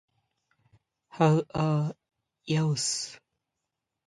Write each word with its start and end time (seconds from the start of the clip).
How 1.09 1.43
are 1.53 1.93
youse? 2.45 3.19